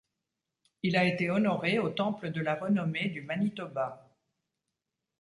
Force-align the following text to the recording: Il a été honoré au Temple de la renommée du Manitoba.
Il 0.81 0.97
a 0.97 1.03
été 1.05 1.29
honoré 1.29 1.77
au 1.77 1.89
Temple 1.91 2.31
de 2.31 2.41
la 2.41 2.55
renommée 2.55 3.09
du 3.09 3.21
Manitoba. 3.21 4.09